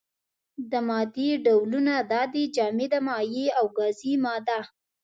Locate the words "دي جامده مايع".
2.33-3.45